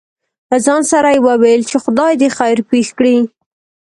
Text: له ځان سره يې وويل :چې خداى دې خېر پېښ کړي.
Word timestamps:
له 0.49 0.57
ځان 0.65 0.81
سره 0.91 1.09
يې 1.13 1.23
وويل 1.27 1.61
:چې 1.69 1.77
خداى 1.83 2.13
دې 2.21 2.29
خېر 2.37 2.59
پېښ 2.71 2.87
کړي. 2.97 3.17